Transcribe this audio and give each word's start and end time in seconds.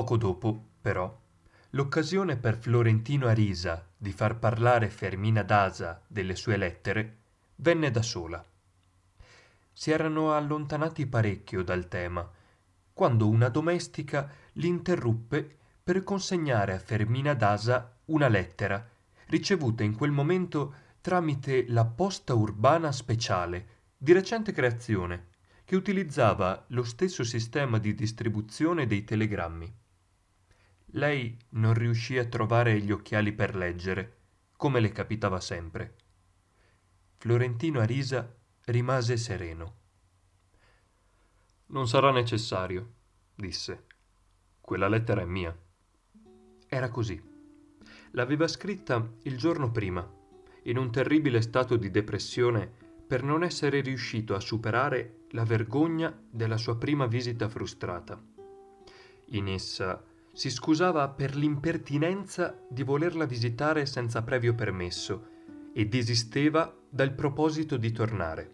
Poco 0.00 0.16
dopo, 0.16 0.68
però, 0.80 1.14
l'occasione 1.72 2.38
per 2.38 2.56
Florentino 2.56 3.26
Arisa 3.26 3.86
di 3.94 4.12
far 4.12 4.38
parlare 4.38 4.88
Fermina 4.88 5.42
Dasa 5.42 6.00
delle 6.06 6.36
sue 6.36 6.56
lettere 6.56 7.16
venne 7.56 7.90
da 7.90 8.00
sola. 8.00 8.42
Si 9.70 9.90
erano 9.90 10.32
allontanati 10.32 11.06
parecchio 11.06 11.62
dal 11.62 11.86
tema, 11.88 12.26
quando 12.94 13.28
una 13.28 13.50
domestica 13.50 14.26
li 14.52 14.68
interruppe 14.68 15.58
per 15.84 16.02
consegnare 16.02 16.72
a 16.72 16.78
Fermina 16.78 17.34
Dasa 17.34 17.98
una 18.06 18.28
lettera, 18.28 18.82
ricevuta 19.26 19.82
in 19.82 19.94
quel 19.94 20.12
momento 20.12 20.74
tramite 21.02 21.66
la 21.68 21.84
posta 21.84 22.32
urbana 22.32 22.90
speciale, 22.90 23.66
di 23.98 24.12
recente 24.12 24.52
creazione, 24.52 25.26
che 25.62 25.76
utilizzava 25.76 26.64
lo 26.68 26.84
stesso 26.84 27.22
sistema 27.22 27.76
di 27.76 27.94
distribuzione 27.94 28.86
dei 28.86 29.04
telegrammi. 29.04 29.74
Lei 30.94 31.36
non 31.50 31.74
riuscì 31.74 32.18
a 32.18 32.24
trovare 32.24 32.80
gli 32.80 32.90
occhiali 32.90 33.32
per 33.32 33.54
leggere, 33.54 34.16
come 34.56 34.80
le 34.80 34.90
capitava 34.90 35.38
sempre. 35.38 35.94
Florentino 37.16 37.80
Arisa 37.80 38.34
rimase 38.64 39.16
sereno. 39.16 39.76
Non 41.66 41.86
sarà 41.86 42.10
necessario, 42.10 42.94
disse. 43.34 43.86
Quella 44.60 44.88
lettera 44.88 45.20
è 45.20 45.26
mia. 45.26 45.56
Era 46.66 46.88
così. 46.88 47.22
L'aveva 48.12 48.48
scritta 48.48 49.12
il 49.22 49.36
giorno 49.36 49.70
prima, 49.70 50.08
in 50.64 50.76
un 50.76 50.90
terribile 50.90 51.40
stato 51.40 51.76
di 51.76 51.90
depressione 51.90 52.68
per 53.06 53.22
non 53.22 53.44
essere 53.44 53.80
riuscito 53.80 54.34
a 54.34 54.40
superare 54.40 55.26
la 55.30 55.44
vergogna 55.44 56.16
della 56.28 56.56
sua 56.56 56.76
prima 56.76 57.06
visita 57.06 57.48
frustrata. 57.48 58.20
In 59.32 59.48
essa 59.48 60.02
si 60.40 60.48
scusava 60.48 61.06
per 61.10 61.36
l'impertinenza 61.36 62.58
di 62.66 62.82
volerla 62.82 63.26
visitare 63.26 63.84
senza 63.84 64.22
previo 64.22 64.54
permesso 64.54 65.26
e 65.74 65.84
desisteva 65.84 66.74
dal 66.88 67.12
proposito 67.12 67.76
di 67.76 67.92
tornare. 67.92 68.50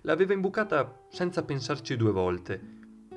L'aveva 0.00 0.32
imbucata 0.32 1.02
senza 1.10 1.44
pensarci 1.44 1.98
due 1.98 2.10
volte 2.10 2.58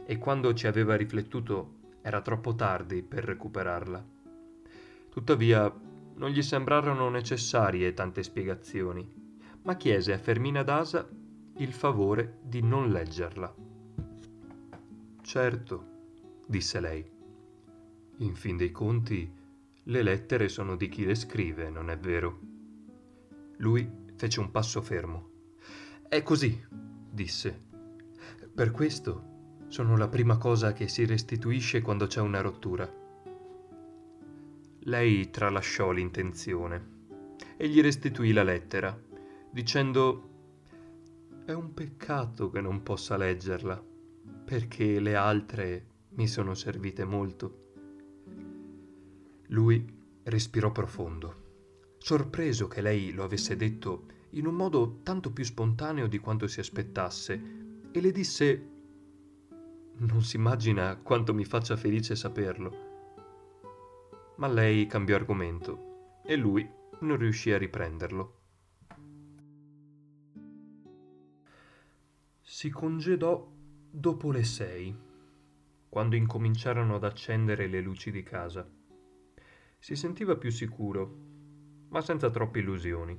e 0.06 0.18
quando 0.18 0.54
ci 0.54 0.68
aveva 0.68 0.98
riflettuto 0.98 1.76
era 2.02 2.20
troppo 2.20 2.56
tardi 2.56 3.04
per 3.04 3.24
recuperarla. 3.24 4.06
Tuttavia 5.10 5.74
non 6.16 6.30
gli 6.32 6.42
sembrarono 6.42 7.08
necessarie 7.08 7.94
tante 7.94 8.22
spiegazioni, 8.22 9.10
ma 9.62 9.78
chiese 9.78 10.12
a 10.12 10.18
Fermina 10.18 10.64
Dasa 10.64 11.08
il 11.56 11.72
favore 11.72 12.40
di 12.42 12.62
non 12.62 12.90
leggerla. 12.90 13.56
Certo, 15.22 15.86
disse 16.46 16.82
lei. 16.82 17.16
In 18.20 18.34
fin 18.34 18.58
dei 18.58 18.72
conti, 18.72 19.32
le 19.84 20.02
lettere 20.02 20.50
sono 20.50 20.76
di 20.76 20.90
chi 20.90 21.06
le 21.06 21.14
scrive, 21.14 21.70
non 21.70 21.92
è 21.92 22.00
vero? 22.00 22.40
Lui 23.58 23.88
fece 24.16 24.40
un 24.40 24.50
passo 24.50 24.82
fermo. 24.82 25.30
È 26.10 26.24
così, 26.24 26.60
disse. 27.12 27.66
Per 28.56 28.72
questo 28.72 29.36
sono 29.68 29.96
la 29.98 30.08
prima 30.08 30.38
cosa 30.38 30.74
che 30.74 30.88
si 30.88 31.06
restituisce 31.06 31.82
quando 31.82 32.08
c'è 32.08 32.20
una 32.20 32.42
rottura. 32.42 32.92
Lei 34.80 35.30
tralasciò 35.30 35.92
l'intenzione 35.92 36.96
e 37.56 37.68
gli 37.68 37.82
restituì 37.82 38.32
la 38.32 38.44
lettera, 38.44 39.00
dicendo 39.52 40.30
è 41.46 41.52
un 41.52 41.72
peccato 41.72 42.50
che 42.50 42.62
non 42.62 42.82
possa 42.82 43.16
leggerla, 43.16 43.80
perché 44.44 45.00
le 45.00 45.16
altre 45.16 45.86
mi 46.16 46.28
sono 46.28 46.56
servite 46.56 47.06
molto. 47.06 47.66
Lui 49.48 49.86
respirò 50.24 50.72
profondo, 50.72 51.46
sorpreso 51.98 52.68
che 52.68 52.82
lei 52.82 53.12
lo 53.12 53.24
avesse 53.24 53.56
detto 53.56 54.06
in 54.32 54.46
un 54.46 54.56
modo 54.56 55.00
tanto 55.04 55.32
più 55.32 55.44
spontaneo 55.46 56.08
di 56.08 56.20
quanto 56.20 56.48
si 56.48 56.60
aspettasse, 56.60 57.56
e 57.92 58.02
le 58.02 58.12
disse 58.12 58.76
non 60.00 60.22
si 60.22 60.36
immagina 60.36 60.96
quanto 60.98 61.34
mi 61.34 61.44
faccia 61.44 61.76
felice 61.76 62.16
saperlo. 62.16 62.86
Ma 64.36 64.48
lei 64.48 64.86
cambiò 64.86 65.16
argomento 65.16 66.20
e 66.24 66.36
lui 66.36 66.70
non 67.00 67.18
riuscì 67.18 67.52
a 67.52 67.58
riprenderlo. 67.58 68.36
Si 72.42 72.70
congedò 72.70 73.50
dopo 73.90 74.32
le 74.32 74.44
sei, 74.44 74.96
quando 75.90 76.16
incominciarono 76.16 76.96
ad 76.96 77.04
accendere 77.04 77.68
le 77.68 77.82
luci 77.82 78.12
di 78.12 78.22
casa. 78.22 78.77
Si 79.78 79.96
sentiva 79.96 80.36
più 80.36 80.50
sicuro, 80.50 81.18
ma 81.90 82.02
senza 82.02 82.30
troppe 82.30 82.60
illusioni, 82.60 83.18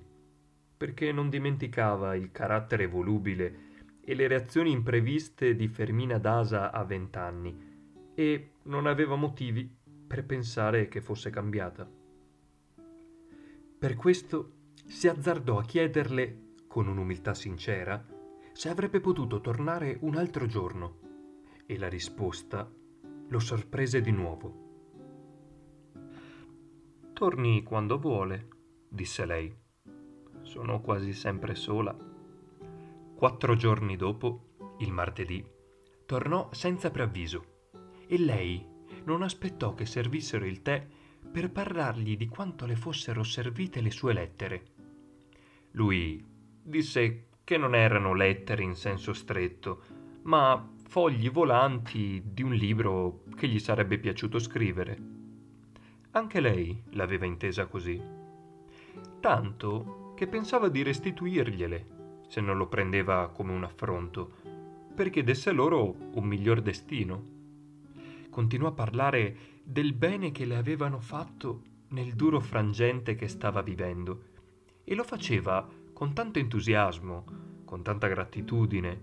perché 0.76 1.12
non 1.12 1.30
dimenticava 1.30 2.14
il 2.14 2.30
carattere 2.30 2.86
volubile 2.86 3.66
e 4.00 4.14
le 4.14 4.26
reazioni 4.26 4.70
impreviste 4.70 5.54
di 5.54 5.68
Fermina 5.68 6.18
Dasa 6.18 6.72
a 6.72 6.84
vent'anni 6.84 8.12
e 8.14 8.50
non 8.64 8.86
aveva 8.86 9.16
motivi 9.16 9.70
per 10.06 10.24
pensare 10.24 10.88
che 10.88 11.00
fosse 11.00 11.30
cambiata. 11.30 11.88
Per 13.78 13.94
questo 13.96 14.52
si 14.86 15.08
azzardò 15.08 15.58
a 15.58 15.64
chiederle, 15.64 16.54
con 16.66 16.88
un'umiltà 16.88 17.34
sincera, 17.34 18.04
se 18.52 18.68
avrebbe 18.68 19.00
potuto 19.00 19.40
tornare 19.40 19.98
un 20.00 20.16
altro 20.16 20.46
giorno 20.46 20.98
e 21.64 21.78
la 21.78 21.88
risposta 21.88 22.68
lo 23.28 23.38
sorprese 23.38 24.00
di 24.00 24.10
nuovo. 24.10 24.67
Torni 27.18 27.64
quando 27.64 27.98
vuole, 27.98 28.46
disse 28.88 29.26
lei. 29.26 29.52
Sono 30.42 30.80
quasi 30.80 31.12
sempre 31.12 31.56
sola. 31.56 31.92
Quattro 33.16 33.56
giorni 33.56 33.96
dopo, 33.96 34.76
il 34.78 34.92
martedì, 34.92 35.44
tornò 36.06 36.48
senza 36.52 36.92
preavviso 36.92 37.70
e 38.06 38.20
lei 38.20 38.64
non 39.02 39.22
aspettò 39.22 39.74
che 39.74 39.84
servissero 39.84 40.46
il 40.46 40.62
tè 40.62 40.86
per 41.28 41.50
parlargli 41.50 42.16
di 42.16 42.28
quanto 42.28 42.66
le 42.66 42.76
fossero 42.76 43.24
servite 43.24 43.80
le 43.80 43.90
sue 43.90 44.12
lettere. 44.12 44.62
Lui 45.72 46.24
disse 46.62 47.30
che 47.42 47.56
non 47.56 47.74
erano 47.74 48.14
lettere 48.14 48.62
in 48.62 48.76
senso 48.76 49.12
stretto, 49.12 49.82
ma 50.22 50.72
fogli 50.86 51.28
volanti 51.32 52.22
di 52.24 52.44
un 52.44 52.52
libro 52.52 53.24
che 53.34 53.48
gli 53.48 53.58
sarebbe 53.58 53.98
piaciuto 53.98 54.38
scrivere. 54.38 55.17
Anche 56.12 56.40
lei 56.40 56.82
l'aveva 56.90 57.26
intesa 57.26 57.66
così, 57.66 58.00
tanto 59.20 60.12
che 60.16 60.26
pensava 60.26 60.68
di 60.68 60.82
restituirgliele 60.82 61.96
se 62.28 62.40
non 62.40 62.56
lo 62.56 62.66
prendeva 62.66 63.28
come 63.28 63.52
un 63.52 63.64
affronto, 63.64 64.32
perché 64.94 65.22
desse 65.22 65.52
loro 65.52 65.94
un 66.14 66.24
miglior 66.24 66.60
destino. 66.60 67.36
Continuò 68.30 68.68
a 68.68 68.72
parlare 68.72 69.36
del 69.62 69.92
bene 69.92 70.30
che 70.30 70.44
le 70.44 70.56
avevano 70.56 70.98
fatto 70.98 71.62
nel 71.88 72.14
duro 72.14 72.40
frangente 72.40 73.14
che 73.14 73.28
stava 73.28 73.62
vivendo 73.62 74.24
e 74.84 74.94
lo 74.94 75.04
faceva 75.04 75.66
con 75.92 76.14
tanto 76.14 76.38
entusiasmo, 76.38 77.24
con 77.64 77.82
tanta 77.82 78.08
gratitudine, 78.08 79.00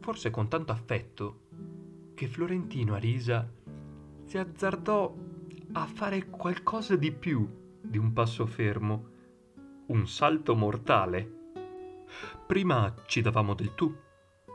forse 0.00 0.30
con 0.30 0.48
tanto 0.48 0.72
affetto, 0.72 1.40
che 2.14 2.26
Florentino 2.26 2.94
Arisa 2.94 3.50
si 4.24 4.38
azzardò 4.38 5.23
a 5.76 5.86
fare 5.86 6.26
qualcosa 6.26 6.94
di 6.94 7.10
più 7.10 7.80
di 7.82 7.98
un 7.98 8.12
passo 8.12 8.46
fermo, 8.46 9.10
un 9.86 10.06
salto 10.06 10.54
mortale. 10.54 11.50
Prima 12.46 12.94
ci 13.06 13.20
davamo 13.20 13.54
del 13.54 13.74
tu, 13.74 13.92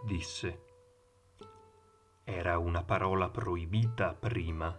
disse. 0.06 0.64
Era 2.24 2.58
una 2.58 2.84
parola 2.84 3.30
proibita 3.30 4.14
prima. 4.14 4.74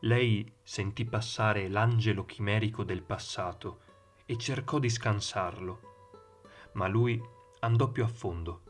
Lei 0.00 0.52
sentì 0.62 1.06
passare 1.06 1.68
l'angelo 1.68 2.26
chimerico 2.26 2.84
del 2.84 3.02
passato 3.02 3.80
e 4.26 4.36
cercò 4.36 4.78
di 4.78 4.90
scansarlo, 4.90 5.80
ma 6.72 6.88
lui 6.88 7.18
andò 7.60 7.90
più 7.90 8.04
a 8.04 8.08
fondo. 8.08 8.64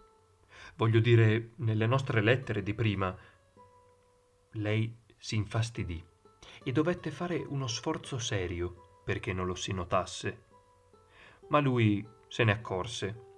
Voglio 0.76 1.00
dire, 1.00 1.54
nelle 1.56 1.86
nostre 1.86 2.20
lettere 2.20 2.62
di 2.62 2.72
prima, 2.72 3.16
lei 4.52 4.96
si 5.16 5.34
infastidì 5.34 6.10
e 6.62 6.72
dovette 6.72 7.10
fare 7.10 7.36
uno 7.36 7.66
sforzo 7.66 8.18
serio 8.18 9.00
perché 9.04 9.32
non 9.32 9.46
lo 9.46 9.54
si 9.54 9.72
notasse. 9.72 10.44
Ma 11.48 11.60
lui 11.60 12.06
se 12.28 12.44
ne 12.44 12.52
accorse 12.52 13.30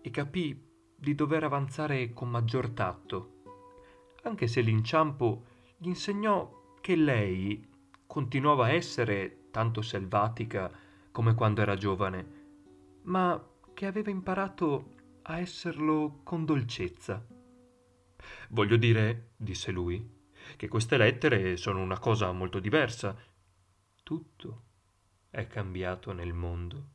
e 0.00 0.10
capì 0.10 0.68
di 0.96 1.14
dover 1.14 1.44
avanzare 1.44 2.12
con 2.12 2.28
maggior 2.28 2.70
tatto, 2.70 3.42
anche 4.22 4.46
se 4.46 4.60
l'inciampo 4.60 5.44
gli 5.76 5.88
insegnò 5.88 6.76
che 6.80 6.96
lei 6.96 7.68
continuava 8.06 8.66
a 8.66 8.72
essere 8.72 9.48
tanto 9.50 9.82
selvatica 9.82 10.70
come 11.10 11.34
quando 11.34 11.62
era 11.62 11.76
giovane, 11.76 12.38
ma 13.02 13.42
che 13.72 13.86
aveva 13.86 14.10
imparato 14.10 14.94
a 15.22 15.38
esserlo 15.38 16.20
con 16.22 16.44
dolcezza. 16.44 17.24
Voglio 18.50 18.76
dire, 18.76 19.30
disse 19.36 19.70
lui, 19.70 20.18
che 20.56 20.68
queste 20.68 20.96
lettere 20.96 21.56
sono 21.56 21.80
una 21.80 21.98
cosa 21.98 22.30
molto 22.32 22.58
diversa. 22.58 23.16
Tutto 24.02 24.62
è 25.30 25.46
cambiato 25.46 26.12
nel 26.12 26.32
mondo, 26.32 26.86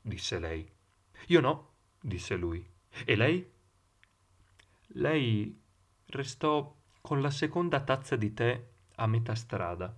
disse 0.00 0.38
lei. 0.38 0.70
Io 1.28 1.40
no, 1.40 1.72
disse 2.00 2.36
lui. 2.36 2.66
E 3.04 3.16
lei? 3.16 3.50
Lei 4.88 5.60
restò 6.06 6.74
con 7.00 7.20
la 7.20 7.30
seconda 7.30 7.80
tazza 7.82 8.16
di 8.16 8.32
tè 8.32 8.68
a 8.96 9.06
metà 9.06 9.34
strada 9.34 9.96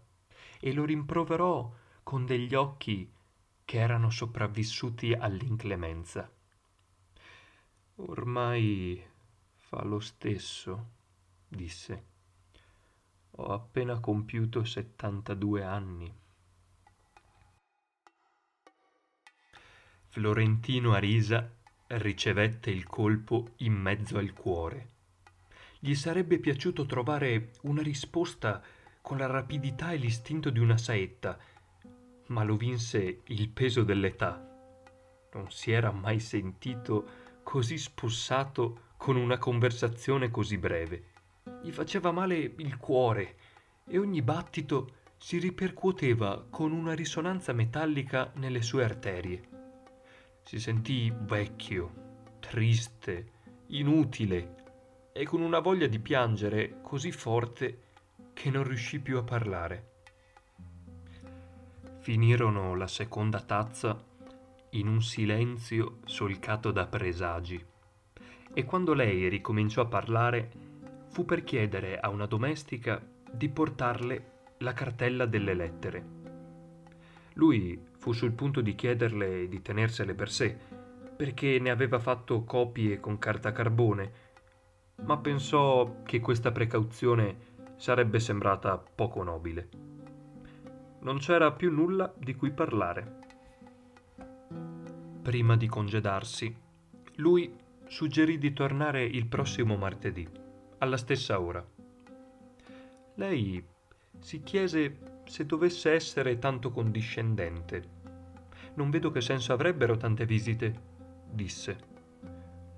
e 0.60 0.72
lo 0.72 0.84
rimproverò 0.84 1.74
con 2.02 2.24
degli 2.24 2.54
occhi 2.54 3.12
che 3.64 3.78
erano 3.78 4.10
sopravvissuti 4.10 5.12
all'inclemenza. 5.12 6.30
Ormai 7.96 9.02
fa 9.56 9.82
lo 9.82 10.00
stesso, 10.00 10.90
disse. 11.48 12.14
Ho 13.38 13.52
appena 13.52 14.00
compiuto 14.00 14.64
72 14.64 15.62
anni. 15.62 16.10
Florentino 20.08 20.94
Arisa 20.94 21.54
ricevette 21.88 22.70
il 22.70 22.86
colpo 22.86 23.48
in 23.58 23.74
mezzo 23.74 24.16
al 24.16 24.32
cuore. 24.32 24.92
Gli 25.78 25.94
sarebbe 25.94 26.38
piaciuto 26.38 26.86
trovare 26.86 27.52
una 27.64 27.82
risposta 27.82 28.62
con 29.02 29.18
la 29.18 29.26
rapidità 29.26 29.92
e 29.92 29.96
l'istinto 29.96 30.48
di 30.48 30.58
una 30.58 30.78
saetta, 30.78 31.38
ma 32.28 32.42
lo 32.42 32.56
vinse 32.56 33.20
il 33.26 33.50
peso 33.50 33.82
dell'età. 33.82 34.42
Non 35.34 35.50
si 35.50 35.72
era 35.72 35.92
mai 35.92 36.20
sentito 36.20 37.06
così 37.42 37.76
spossato 37.76 38.94
con 38.96 39.16
una 39.16 39.36
conversazione 39.36 40.30
così 40.30 40.56
breve. 40.56 41.10
Gli 41.62 41.70
faceva 41.70 42.10
male 42.10 42.36
il 42.36 42.76
cuore 42.76 43.36
e 43.86 43.98
ogni 43.98 44.20
battito 44.20 44.94
si 45.16 45.38
ripercuoteva 45.38 46.46
con 46.50 46.72
una 46.72 46.92
risonanza 46.92 47.52
metallica 47.52 48.32
nelle 48.34 48.62
sue 48.62 48.84
arterie. 48.84 49.48
Si 50.42 50.58
sentì 50.58 51.12
vecchio, 51.14 52.38
triste, 52.40 53.32
inutile 53.68 54.64
e 55.12 55.24
con 55.24 55.40
una 55.40 55.60
voglia 55.60 55.86
di 55.86 55.98
piangere 55.98 56.80
così 56.82 57.12
forte 57.12 57.82
che 58.32 58.50
non 58.50 58.64
riuscì 58.64 59.00
più 59.00 59.16
a 59.16 59.22
parlare. 59.22 59.94
Finirono 62.00 62.74
la 62.74 62.86
seconda 62.86 63.40
tazza 63.40 64.00
in 64.70 64.88
un 64.88 65.00
silenzio 65.00 65.98
solcato 66.04 66.70
da 66.70 66.86
presagi 66.86 67.64
e 68.52 68.64
quando 68.64 68.94
lei 68.94 69.28
ricominciò 69.28 69.82
a 69.82 69.86
parlare 69.86 70.65
fu 71.16 71.24
per 71.24 71.44
chiedere 71.44 71.98
a 71.98 72.10
una 72.10 72.26
domestica 72.26 73.00
di 73.32 73.48
portarle 73.48 74.32
la 74.58 74.74
cartella 74.74 75.24
delle 75.24 75.54
lettere. 75.54 76.04
Lui 77.36 77.80
fu 77.96 78.12
sul 78.12 78.32
punto 78.32 78.60
di 78.60 78.74
chiederle 78.74 79.48
di 79.48 79.62
tenersele 79.62 80.12
per 80.12 80.30
sé, 80.30 80.54
perché 81.16 81.58
ne 81.58 81.70
aveva 81.70 81.98
fatto 81.98 82.44
copie 82.44 83.00
con 83.00 83.18
carta 83.18 83.50
carbone, 83.50 84.12
ma 85.06 85.16
pensò 85.16 86.02
che 86.02 86.20
questa 86.20 86.52
precauzione 86.52 87.36
sarebbe 87.76 88.20
sembrata 88.20 88.76
poco 88.76 89.22
nobile. 89.22 89.68
Non 91.00 91.16
c'era 91.16 91.50
più 91.50 91.72
nulla 91.72 92.12
di 92.14 92.34
cui 92.34 92.50
parlare. 92.50 93.18
Prima 95.22 95.56
di 95.56 95.66
congedarsi, 95.66 96.54
lui 97.14 97.56
suggerì 97.86 98.36
di 98.36 98.52
tornare 98.52 99.02
il 99.02 99.26
prossimo 99.26 99.76
martedì, 99.76 100.44
alla 100.86 100.96
stessa 100.96 101.40
ora. 101.40 101.64
Lei 103.14 103.64
si 104.20 104.42
chiese 104.42 105.20
se 105.24 105.44
dovesse 105.44 105.92
essere 105.92 106.38
tanto 106.38 106.70
condiscendente. 106.70 107.94
Non 108.74 108.90
vedo 108.90 109.10
che 109.10 109.20
senso 109.20 109.52
avrebbero 109.52 109.96
tante 109.96 110.24
visite, 110.24 110.80
disse. 111.30 111.94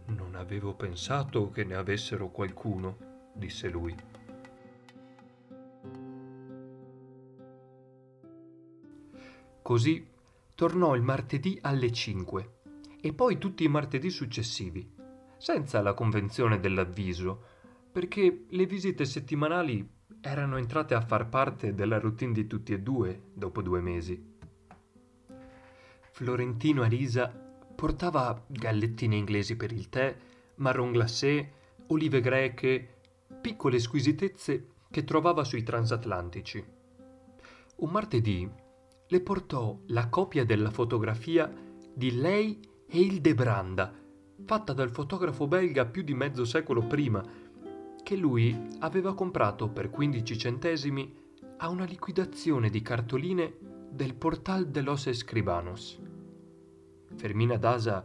Non 0.06 0.34
avevo 0.34 0.74
pensato 0.74 1.50
che 1.50 1.64
ne 1.64 1.74
avessero 1.74 2.30
qualcuno, 2.30 2.96
disse 3.34 3.68
lui. 3.68 3.94
Così 9.60 10.08
tornò 10.54 10.94
il 10.94 11.02
martedì 11.02 11.58
alle 11.60 11.92
5 11.92 12.52
e 13.00 13.12
poi 13.12 13.36
tutti 13.36 13.64
i 13.64 13.68
martedì 13.68 14.08
successivi, 14.08 14.90
senza 15.36 15.80
la 15.82 15.92
convenzione 15.92 16.58
dell'avviso, 16.58 17.56
perché 17.90 18.44
le 18.48 18.66
visite 18.66 19.04
settimanali 19.04 19.86
erano 20.20 20.56
entrate 20.56 20.94
a 20.94 21.00
far 21.00 21.28
parte 21.28 21.74
della 21.74 21.98
routine 21.98 22.32
di 22.32 22.46
tutti 22.46 22.72
e 22.72 22.80
due 22.80 23.22
dopo 23.32 23.62
due 23.62 23.80
mesi. 23.80 24.36
Florentino 26.10 26.82
Arisa 26.82 27.28
portava 27.74 28.44
gallettine 28.48 29.16
inglesi 29.16 29.56
per 29.56 29.70
il 29.70 29.88
tè, 29.88 30.16
marron 30.56 30.90
glacé, 30.90 31.52
olive 31.86 32.20
greche, 32.20 32.96
piccole 33.40 33.78
squisitezze 33.78 34.68
che 34.90 35.04
trovava 35.04 35.44
sui 35.44 35.62
transatlantici. 35.62 36.64
Un 37.76 37.90
martedì 37.90 38.50
le 39.10 39.20
portò 39.20 39.78
la 39.86 40.08
copia 40.08 40.44
della 40.44 40.70
fotografia 40.70 41.50
di 41.94 42.18
lei 42.18 42.60
e 42.86 42.98
Hildebranda, 42.98 43.94
fatta 44.44 44.72
dal 44.72 44.90
fotografo 44.90 45.46
belga 45.46 45.86
più 45.86 46.02
di 46.02 46.14
mezzo 46.14 46.44
secolo 46.44 46.82
prima, 46.82 47.24
che 48.08 48.16
lui 48.16 48.58
aveva 48.78 49.12
comprato 49.12 49.68
per 49.68 49.90
15 49.90 50.38
centesimi 50.38 51.14
a 51.58 51.68
una 51.68 51.84
liquidazione 51.84 52.70
di 52.70 52.80
cartoline 52.80 53.58
del 53.90 54.14
Portal 54.14 54.70
de 54.70 54.80
los 54.80 55.06
Escribanos. 55.08 56.00
Fermina 57.14 57.58
Dasa 57.58 58.02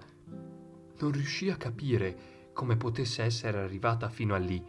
non 0.99 1.09
riuscì 1.09 1.49
a 1.49 1.55
capire 1.55 2.49
come 2.51 2.75
potesse 2.75 3.23
essere 3.23 3.59
arrivata 3.59 4.09
fino 4.09 4.35
a 4.35 4.39
lì, 4.39 4.61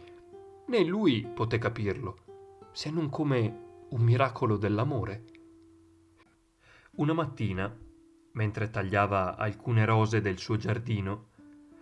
né 0.67 0.83
lui 0.85 1.27
poté 1.27 1.57
capirlo, 1.57 2.69
se 2.71 2.89
non 2.89 3.09
come 3.09 3.87
un 3.89 4.01
miracolo 4.03 4.55
dell'amore. 4.55 5.25
Una 6.91 7.11
mattina, 7.11 7.77
mentre 8.31 8.69
tagliava 8.69 9.35
alcune 9.35 9.83
rose 9.83 10.21
del 10.21 10.37
suo 10.37 10.55
giardino, 10.55 11.31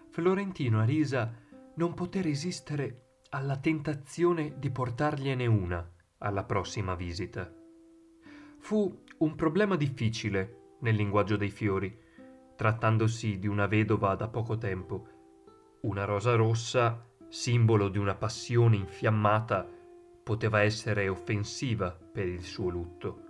Florentino 0.10 0.79
Arisa 0.79 1.31
non 1.75 1.93
poté 1.93 2.24
resistere 2.24 3.03
alla 3.34 3.58
tentazione 3.58 4.60
di 4.60 4.70
portargliene 4.70 5.48
una 5.48 5.84
alla 6.20 6.44
prossima 6.44 6.94
visita. 6.94 7.52
Fu 8.60 9.04
un 9.18 9.36
problema 9.36 9.75
difficile 9.75 10.75
nel 10.82 10.94
linguaggio 10.94 11.36
dei 11.36 11.50
fiori, 11.50 11.98
trattandosi 12.56 13.40
di 13.40 13.48
una 13.48 13.66
vedova 13.66 14.13
da 14.13 14.28
poco 14.28 14.58
tempo. 14.60 15.08
Una 15.82 16.06
rosa 16.06 16.36
rossa, 16.36 17.04
simbolo 17.28 17.90
di 17.90 17.98
una 17.98 18.13
passione 18.13 18.75
infiammata, 18.75 19.68
poteva 20.24 20.62
essere 20.62 21.10
offensiva 21.10 21.90
per 21.90 22.28
il 22.28 22.44
suo 22.44 22.70
lutto. 22.70 23.24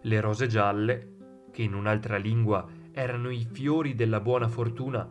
Le 0.00 0.20
rose 0.20 0.48
gialle, 0.48 1.46
che 1.52 1.62
in 1.62 1.74
un'altra 1.74 2.16
lingua 2.16 2.68
erano 2.90 3.30
i 3.30 3.46
fiori 3.48 3.94
della 3.94 4.18
buona 4.18 4.48
fortuna, 4.48 5.08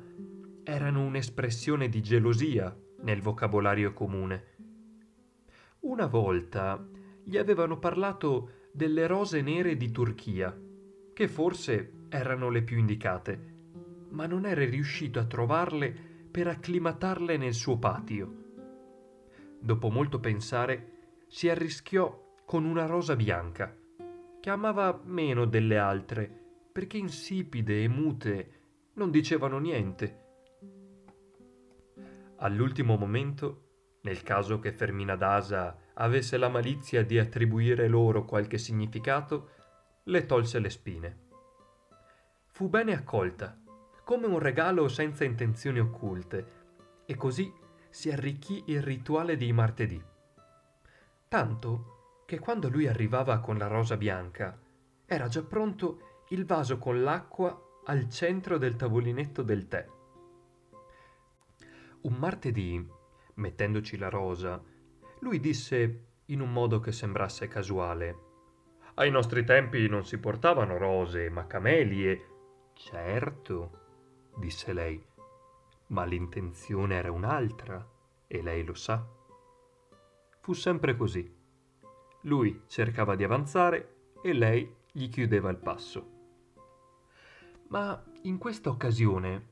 erano 0.61 1.05
un'espressione 1.05 1.87
di 1.87 2.01
gelosia 2.01 2.77
nel 3.01 3.21
vocabolario 3.21 3.93
comune. 3.93 4.45
Una 5.81 6.05
volta 6.05 6.83
gli 7.23 7.37
avevano 7.37 7.79
parlato 7.79 8.67
delle 8.71 9.07
rose 9.07 9.41
nere 9.41 9.77
di 9.77 9.91
Turchia, 9.91 10.57
che 11.13 11.27
forse 11.27 12.05
erano 12.09 12.49
le 12.49 12.61
più 12.61 12.77
indicate, 12.77 13.53
ma 14.09 14.25
non 14.25 14.45
era 14.45 14.63
riuscito 14.65 15.19
a 15.19 15.25
trovarle 15.25 15.91
per 16.31 16.47
acclimatarle 16.47 17.37
nel 17.37 17.53
suo 17.53 17.77
patio. 17.77 18.35
Dopo 19.59 19.89
molto 19.89 20.19
pensare, 20.19 21.23
si 21.27 21.49
arrischiò 21.49 22.35
con 22.45 22.65
una 22.65 22.85
rosa 22.85 23.15
bianca 23.15 23.75
che 24.39 24.49
amava 24.49 24.99
meno 25.05 25.45
delle 25.45 25.77
altre, 25.77 26.29
perché 26.71 26.97
insipide 26.97 27.83
e 27.83 27.87
mute 27.87 28.51
non 28.93 29.11
dicevano 29.11 29.59
niente. 29.59 30.30
All'ultimo 32.43 32.97
momento, 32.97 33.99
nel 34.01 34.23
caso 34.23 34.57
che 34.57 34.71
Fermina 34.71 35.15
Dasa 35.15 35.77
avesse 35.93 36.37
la 36.37 36.49
malizia 36.49 37.03
di 37.03 37.19
attribuire 37.19 37.87
loro 37.87 38.25
qualche 38.25 38.57
significato, 38.57 39.49
le 40.05 40.25
tolse 40.25 40.57
le 40.57 40.69
spine. 40.71 41.19
Fu 42.47 42.67
bene 42.67 42.93
accolta, 42.93 43.55
come 44.03 44.25
un 44.25 44.39
regalo 44.39 44.87
senza 44.87 45.23
intenzioni 45.23 45.79
occulte, 45.79 46.59
e 47.05 47.15
così 47.15 47.53
si 47.89 48.09
arricchì 48.09 48.63
il 48.67 48.81
rituale 48.81 49.37
dei 49.37 49.51
martedì. 49.53 50.03
Tanto 51.27 52.23
che 52.25 52.39
quando 52.39 52.69
lui 52.69 52.87
arrivava 52.87 53.39
con 53.39 53.59
la 53.59 53.67
rosa 53.67 53.97
bianca, 53.97 54.59
era 55.05 55.27
già 55.27 55.43
pronto 55.43 56.23
il 56.29 56.45
vaso 56.45 56.79
con 56.79 57.03
l'acqua 57.03 57.81
al 57.85 58.09
centro 58.09 58.57
del 58.57 58.75
tavolinetto 58.75 59.43
del 59.43 59.67
tè. 59.67 59.85
Un 62.01 62.15
martedì, 62.15 62.83
mettendoci 63.35 63.95
la 63.97 64.09
rosa, 64.09 64.59
lui 65.19 65.39
disse 65.39 66.05
in 66.25 66.41
un 66.41 66.51
modo 66.51 66.79
che 66.79 66.91
sembrasse 66.91 67.47
casuale. 67.47 68.29
Ai 68.95 69.11
nostri 69.11 69.43
tempi 69.43 69.87
non 69.87 70.03
si 70.03 70.17
portavano 70.17 70.77
rose, 70.77 71.29
ma 71.29 71.45
camelie. 71.45 72.27
Certo, 72.73 73.79
disse 74.35 74.73
lei, 74.73 75.03
ma 75.87 76.03
l'intenzione 76.05 76.95
era 76.95 77.11
un'altra, 77.11 77.87
e 78.25 78.41
lei 78.41 78.63
lo 78.63 78.73
sa. 78.73 79.05
Fu 80.39 80.53
sempre 80.53 80.95
così. 80.95 81.31
Lui 82.21 82.63
cercava 82.67 83.15
di 83.15 83.23
avanzare 83.23 84.09
e 84.23 84.33
lei 84.33 84.75
gli 84.91 85.07
chiudeva 85.07 85.51
il 85.51 85.57
passo. 85.57 86.19
Ma 87.67 88.03
in 88.23 88.39
questa 88.39 88.69
occasione, 88.69 89.49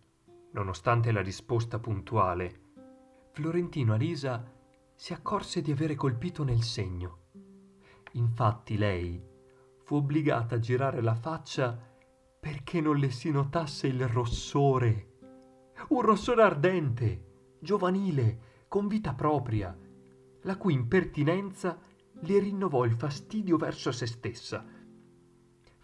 nonostante 0.52 1.12
la 1.12 1.22
risposta 1.22 1.80
puntuale, 1.80 2.68
Florentino 3.32 3.94
Arisa 3.94 4.52
si 4.96 5.14
accorse 5.14 5.62
di 5.62 5.72
avere 5.72 5.96
colpito 5.96 6.44
nel 6.44 6.64
segno. 6.64 7.18
Infatti 8.14 8.78
lei 8.78 9.24
fu 9.84 9.96
obbligata 9.96 10.56
a 10.56 10.60
girare 10.60 11.02
la 11.02 11.16
faccia 11.16 11.78
perché 12.40 12.82
non 12.82 12.98
le 12.98 13.12
si 13.12 13.32
notasse 13.32 13.88
il 13.88 14.08
rossore. 14.08 15.18
Un 15.90 16.02
rossore 16.02 16.44
ardente, 16.44 17.56
giovanile, 17.60 18.66
con 18.68 18.88
vita 18.88 19.14
propria, 19.14 19.78
la 20.42 20.58
cui 20.58 20.74
impertinenza 20.74 21.80
le 22.22 22.40
rinnovò 22.40 22.86
il 22.86 22.94
fastidio 22.94 23.58
verso 23.58 23.92
se 23.92 24.06
stessa. 24.06 24.66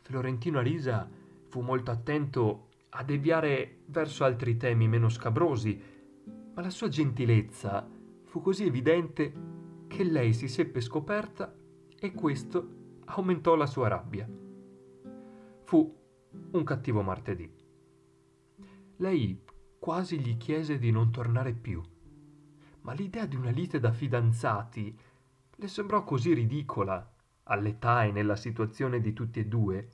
Florentino 0.01 0.60
Arisa 0.60 1.10
fu 1.48 1.62
molto 1.62 1.91
attento 1.91 2.67
a 2.97 3.03
deviare 3.03 3.79
verso 3.87 4.23
altri 4.23 4.55
temi 4.55 4.87
meno 4.87 5.09
scabrosi, 5.09 5.81
ma 6.53 6.61
la 6.61 6.69
sua 6.69 6.87
gentilezza 6.87 7.87
fu 8.23 8.41
così 8.41 8.65
evidente 8.65 9.33
che 9.87 10.03
lei 10.03 10.33
si 10.33 10.47
seppe 10.47 10.79
scoperta 10.79 11.53
e 11.99 12.13
questo 12.13 12.99
aumentò 13.05 13.55
la 13.55 13.65
sua 13.65 13.89
rabbia. 13.89 14.27
Fu 15.63 15.97
un 16.51 16.63
cattivo 16.63 17.01
martedì. 17.01 17.51
Lei 18.97 19.43
quasi 19.77 20.17
gli 20.19 20.37
chiese 20.37 20.77
di 20.77 20.89
non 20.89 21.11
tornare 21.11 21.51
più, 21.51 21.81
ma 22.81 22.93
l'idea 22.93 23.25
di 23.25 23.35
una 23.35 23.49
lite 23.49 23.79
da 23.79 23.91
fidanzati 23.91 24.97
le 25.57 25.67
sembrò 25.67 26.03
così 26.05 26.33
ridicola, 26.33 27.13
all'età 27.43 28.05
e 28.05 28.11
nella 28.11 28.37
situazione 28.37 29.01
di 29.01 29.11
tutti 29.11 29.39
e 29.39 29.45
due, 29.45 29.91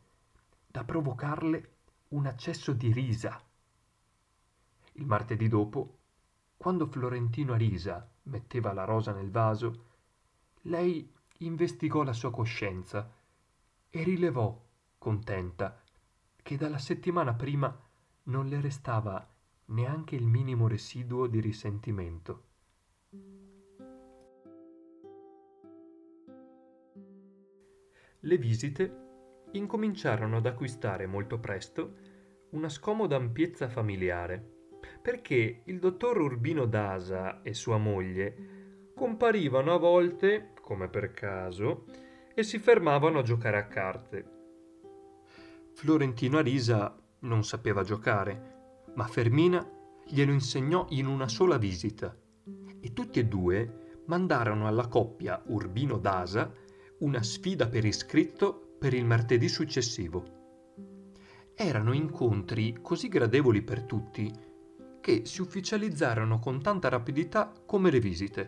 da 0.67 0.83
provocarle 0.83 1.70
un 2.11 2.25
accesso 2.25 2.73
di 2.73 2.91
risa. 2.91 3.41
Il 4.93 5.05
martedì 5.05 5.47
dopo, 5.47 5.99
quando 6.57 6.87
Florentino 6.87 7.53
Arisa 7.53 8.09
metteva 8.23 8.73
la 8.73 8.83
rosa 8.83 9.13
nel 9.13 9.31
vaso, 9.31 9.85
lei 10.63 11.11
investigò 11.39 12.03
la 12.03 12.13
sua 12.13 12.31
coscienza 12.31 13.11
e 13.89 14.03
rilevò, 14.03 14.59
contenta, 14.97 15.81
che 16.41 16.57
dalla 16.57 16.77
settimana 16.77 17.33
prima 17.33 17.75
non 18.23 18.47
le 18.47 18.59
restava 18.61 19.27
neanche 19.65 20.15
il 20.15 20.25
minimo 20.25 20.67
residuo 20.67 21.27
di 21.27 21.39
risentimento. 21.39 22.43
Le 28.19 28.37
visite 28.37 29.10
incominciarono 29.53 30.37
ad 30.37 30.45
acquistare 30.45 31.05
molto 31.05 31.39
presto 31.39 31.95
una 32.51 32.69
scomoda 32.69 33.15
ampiezza 33.15 33.69
familiare, 33.69 34.43
perché 35.01 35.61
il 35.65 35.79
dottor 35.79 36.19
Urbino 36.19 36.65
Dasa 36.65 37.41
e 37.41 37.53
sua 37.53 37.77
moglie 37.77 38.91
comparivano 38.93 39.73
a 39.73 39.77
volte, 39.77 40.53
come 40.61 40.87
per 40.87 41.11
caso, 41.11 41.85
e 42.33 42.43
si 42.43 42.59
fermavano 42.59 43.19
a 43.19 43.23
giocare 43.23 43.57
a 43.57 43.67
carte. 43.67 44.25
Florentino 45.73 46.37
Arisa 46.37 46.95
non 47.19 47.43
sapeva 47.43 47.83
giocare, 47.83 48.83
ma 48.95 49.05
Fermina 49.07 49.67
glielo 50.05 50.31
insegnò 50.31 50.85
in 50.89 51.07
una 51.07 51.27
sola 51.27 51.57
visita 51.57 52.15
e 52.79 52.93
tutti 52.93 53.19
e 53.19 53.25
due 53.25 54.01
mandarono 54.05 54.67
alla 54.67 54.87
coppia 54.87 55.41
Urbino 55.47 55.97
Dasa 55.97 56.51
una 56.99 57.23
sfida 57.23 57.67
per 57.67 57.85
iscritto 57.85 58.70
per 58.81 58.95
il 58.95 59.05
martedì 59.05 59.47
successivo. 59.47 60.23
Erano 61.53 61.93
incontri 61.93 62.79
così 62.81 63.09
gradevoli 63.09 63.61
per 63.61 63.83
tutti 63.83 64.33
che 64.99 65.21
si 65.25 65.41
ufficializzarono 65.41 66.39
con 66.39 66.63
tanta 66.63 66.89
rapidità 66.89 67.53
come 67.63 67.91
le 67.91 67.99
visite 67.99 68.47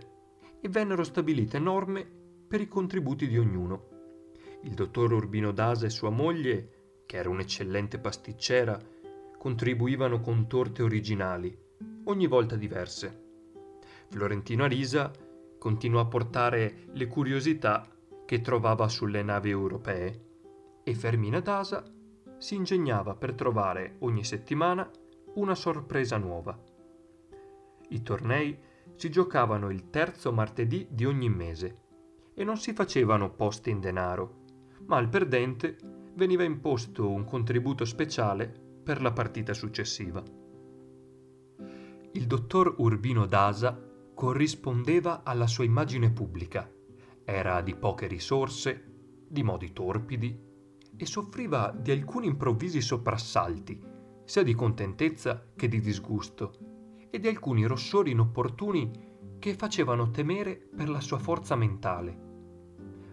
e 0.59 0.69
vennero 0.69 1.03
stabilite 1.03 1.59
norme 1.59 2.03
per 2.47 2.61
i 2.61 2.67
contributi 2.67 3.27
di 3.27 3.37
ognuno. 3.37 3.89
Il 4.63 4.73
dottor 4.73 5.13
Urbino 5.13 5.51
Dasa 5.51 5.85
e 5.85 5.91
sua 5.91 6.09
moglie, 6.09 7.03
che 7.05 7.17
era 7.17 7.29
un'eccellente 7.29 7.99
pasticcera, 7.99 8.81
contribuivano 9.37 10.19
con 10.19 10.47
torte 10.47 10.81
originali, 10.81 11.55
ogni 12.05 12.25
volta 12.25 12.55
diverse. 12.55 13.21
Florentino 14.09 14.63
Arisa 14.63 15.11
continuò 15.59 15.99
a 15.99 16.07
portare 16.07 16.85
le 16.93 17.05
curiosità 17.05 17.87
che 18.25 18.41
trovava 18.41 18.87
sulle 18.87 19.23
navi 19.23 19.49
europee 19.49 20.31
e 20.83 20.93
Fermina 20.93 21.39
Dasa 21.39 21.83
si 22.37 22.55
ingegnava 22.55 23.15
per 23.15 23.33
trovare 23.33 23.95
ogni 23.99 24.23
settimana 24.23 24.89
una 25.35 25.55
sorpresa 25.55 26.17
nuova. 26.17 26.57
I 27.89 28.01
tornei 28.01 28.57
si 28.95 29.09
giocavano 29.09 29.69
il 29.69 29.89
terzo 29.89 30.31
martedì 30.31 30.87
di 30.89 31.05
ogni 31.05 31.29
mese 31.29 31.79
e 32.33 32.43
non 32.43 32.57
si 32.57 32.73
facevano 32.73 33.31
poste 33.31 33.69
in 33.69 33.79
denaro, 33.79 34.41
ma 34.85 34.97
al 34.97 35.09
perdente 35.09 35.77
veniva 36.15 36.43
imposto 36.43 37.09
un 37.09 37.23
contributo 37.23 37.85
speciale 37.85 38.51
per 38.83 39.01
la 39.01 39.11
partita 39.11 39.53
successiva. 39.53 40.23
Il 42.11 42.27
dottor 42.27 42.75
Urbino 42.77 43.25
Dasa 43.25 43.79
corrispondeva 44.13 45.23
alla 45.23 45.47
sua 45.47 45.63
immagine 45.63 46.11
pubblica 46.11 46.69
era 47.25 47.61
di 47.61 47.75
poche 47.75 48.07
risorse, 48.07 48.91
di 49.27 49.43
modi 49.43 49.71
torpidi 49.73 50.51
e 50.95 51.05
soffriva 51.05 51.75
di 51.77 51.91
alcuni 51.91 52.27
improvvisi 52.27 52.81
soprassalti, 52.81 53.81
sia 54.25 54.43
di 54.43 54.53
contentezza 54.53 55.47
che 55.55 55.67
di 55.67 55.79
disgusto, 55.79 56.57
e 57.09 57.19
di 57.19 57.27
alcuni 57.27 57.65
rossori 57.65 58.11
inopportuni 58.11 59.11
che 59.39 59.53
facevano 59.55 60.09
temere 60.09 60.55
per 60.55 60.89
la 60.89 61.01
sua 61.01 61.19
forza 61.19 61.55
mentale. 61.55 62.17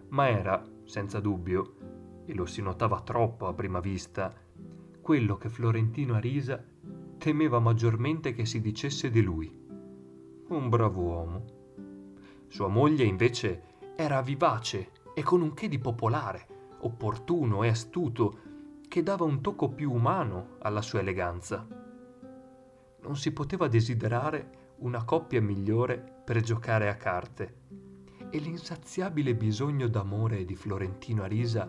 Ma 0.08 0.28
era, 0.28 0.64
senza 0.84 1.20
dubbio, 1.20 1.74
e 2.24 2.34
lo 2.34 2.46
si 2.46 2.62
notava 2.62 3.00
troppo 3.00 3.46
a 3.46 3.52
prima 3.52 3.80
vista, 3.80 4.34
quello 5.00 5.36
che 5.36 5.48
Florentino 5.48 6.14
Arisa 6.14 6.64
temeva 7.18 7.58
maggiormente 7.58 8.32
che 8.32 8.46
si 8.46 8.60
dicesse 8.60 9.10
di 9.10 9.22
lui. 9.22 9.52
Un 10.48 10.68
bravo 10.68 11.02
uomo. 11.02 11.44
Sua 12.48 12.68
moglie 12.68 13.04
invece 13.04 13.69
era 14.00 14.22
vivace 14.22 14.92
e 15.12 15.22
con 15.22 15.42
un 15.42 15.52
che 15.52 15.68
di 15.68 15.78
popolare, 15.78 16.46
opportuno 16.80 17.62
e 17.64 17.68
astuto, 17.68 18.38
che 18.88 19.02
dava 19.02 19.24
un 19.24 19.42
tocco 19.42 19.68
più 19.68 19.92
umano 19.92 20.56
alla 20.60 20.80
sua 20.80 21.00
eleganza. 21.00 21.66
Non 23.02 23.16
si 23.16 23.30
poteva 23.32 23.68
desiderare 23.68 24.74
una 24.78 25.04
coppia 25.04 25.42
migliore 25.42 26.22
per 26.24 26.40
giocare 26.40 26.88
a 26.88 26.96
carte 26.96 27.58
e 28.30 28.38
l'insaziabile 28.38 29.34
bisogno 29.34 29.86
d'amore 29.86 30.46
di 30.46 30.56
Florentino 30.56 31.22
Arisa 31.22 31.68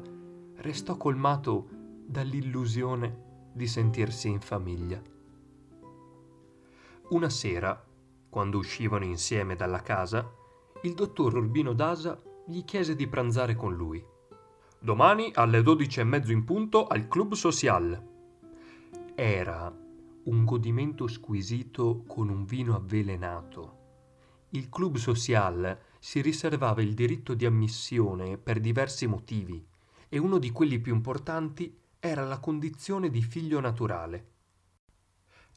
restò 0.55 0.95
colmato 0.95 1.67
dall'illusione 2.05 3.49
di 3.51 3.67
sentirsi 3.67 4.29
in 4.29 4.39
famiglia. 4.39 5.01
Una 7.09 7.29
sera, 7.29 7.83
quando 8.29 8.57
uscivano 8.57 9.03
insieme 9.03 9.57
dalla 9.57 9.81
casa, 9.81 10.39
il 10.83 10.95
dottor 10.95 11.35
Urbino 11.35 11.73
Dasa 11.73 12.19
gli 12.47 12.65
chiese 12.65 12.95
di 12.95 13.07
pranzare 13.07 13.55
con 13.55 13.75
lui. 13.75 14.03
Domani 14.79 15.31
alle 15.35 15.61
dodici 15.61 15.99
e 15.99 16.03
mezzo 16.03 16.31
in 16.31 16.43
punto 16.43 16.87
al 16.87 17.07
Club 17.07 17.33
Social. 17.33 18.09
Era 19.13 19.71
un 20.23 20.45
godimento 20.45 21.07
squisito 21.07 22.03
con 22.07 22.29
un 22.29 22.45
vino 22.45 22.75
avvelenato. 22.75 23.77
Il 24.49 24.69
Club 24.69 24.97
Social 24.97 25.79
si 25.99 26.19
riservava 26.19 26.81
il 26.81 26.95
diritto 26.95 27.35
di 27.35 27.45
ammissione 27.45 28.39
per 28.39 28.59
diversi 28.59 29.05
motivi 29.05 29.63
e 30.09 30.17
uno 30.17 30.39
di 30.39 30.51
quelli 30.51 30.79
più 30.79 30.95
importanti 30.95 31.77
era 31.99 32.25
la 32.25 32.39
condizione 32.39 33.11
di 33.11 33.21
figlio 33.21 33.59
naturale. 33.59 34.29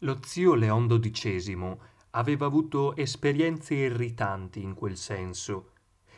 Lo 0.00 0.18
zio 0.22 0.54
Leon 0.54 0.86
XII 0.86 1.76
aveva 2.16 2.46
avuto 2.46 2.94
esperienze 2.96 3.74
irritanti 3.74 4.62
in 4.62 4.74
quel 4.74 4.96
senso 4.96 5.72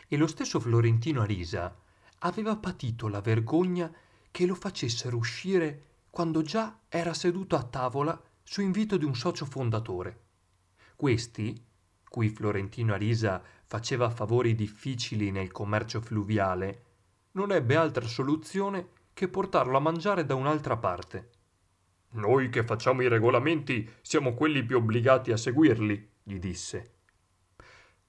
e 0.09 0.17
lo 0.17 0.27
stesso 0.27 0.61
Florentino 0.61 1.23
Arisa 1.23 1.75
aveva 2.21 2.57
patito 2.57 3.09
la 3.09 3.21
vergogna 3.21 3.93
che 4.31 4.47
lo 4.47 4.55
facessero 4.55 5.17
uscire 5.17 5.85
quando 6.11 6.43
già 6.43 6.81
era 6.89 7.13
seduto 7.13 7.57
a 7.57 7.63
tavola 7.63 8.21
su 8.43 8.61
invito 8.61 8.97
di 8.97 9.05
un 9.05 9.15
socio 9.15 9.45
fondatore. 9.45 10.21
Questi, 10.95 11.63
cui 12.09 12.29
Florentino 12.29 12.95
Arisa 12.95 13.43
faceva 13.67 14.09
favori 14.11 14.55
difficili 14.55 15.31
nel 15.31 15.51
commercio 15.51 16.01
fluviale, 16.01 16.85
non 17.33 17.53
ebbe 17.53 17.77
altra 17.77 18.07
soluzione 18.07 18.89
che 19.13 19.29
portarlo 19.29 19.77
a 19.77 19.81
mangiare 19.81 20.25
da 20.25 20.35
un'altra 20.35 20.77
parte. 20.77 21.31
Noi 22.17 22.49
che 22.49 22.65
facciamo 22.65 23.03
i 23.03 23.09
regolamenti 23.09 23.89
siamo 24.01 24.33
quelli 24.33 24.65
più 24.65 24.79
obbligati 24.79 25.33
a 25.33 25.37
seguirli, 25.37 26.11
gli 26.23 26.39
disse. 26.39 26.93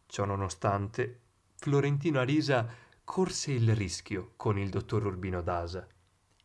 Ciò 0.06 0.24
nonostante, 0.24 1.20
Florentino 1.56 2.20
Arisa 2.20 2.66
corse 3.04 3.52
il 3.52 3.76
rischio 3.76 4.32
con 4.38 4.58
il 4.58 4.70
dottor 4.70 5.06
Urbino 5.06 5.42
Dasa 5.42 5.86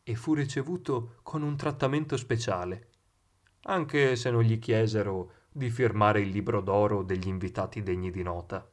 e 0.03 0.15
fu 0.15 0.33
ricevuto 0.33 1.19
con 1.23 1.41
un 1.41 1.55
trattamento 1.55 2.17
speciale, 2.17 2.89
anche 3.63 4.17
se 4.17 4.29
non 4.29 4.43
gli 4.43 4.59
chiesero 4.59 5.31
di 5.49 5.69
firmare 5.69 6.19
il 6.19 6.29
libro 6.29 6.59
d'oro 6.59 7.01
degli 7.01 7.27
invitati 7.27 7.81
degni 7.81 8.11
di 8.11 8.23
nota. 8.23 8.67